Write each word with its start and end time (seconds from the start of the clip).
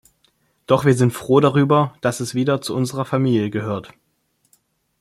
Doch 0.65 0.81
sind 0.85 0.99
wir 0.99 1.09
froh 1.11 1.41
darüber, 1.41 1.95
dass 2.01 2.21
es 2.21 2.33
wieder 2.33 2.59
zu 2.59 2.75
unserer 2.75 3.05
Familie 3.05 3.51
gehört. 3.51 3.93